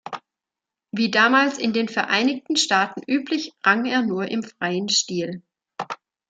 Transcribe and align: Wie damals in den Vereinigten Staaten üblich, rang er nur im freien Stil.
Wie 0.91 1.11
damals 1.11 1.59
in 1.59 1.73
den 1.73 1.87
Vereinigten 1.87 2.55
Staaten 2.55 3.03
üblich, 3.05 3.53
rang 3.63 3.85
er 3.85 4.01
nur 4.01 4.27
im 4.31 4.41
freien 4.41 4.89
Stil. 4.89 5.43